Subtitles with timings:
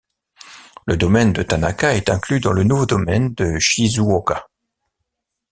[0.87, 4.47] Le domaine de Tanaka est inclus dans le nouveau domaine de Shizuoka.